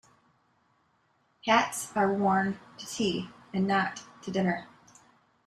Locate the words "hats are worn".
1.45-2.59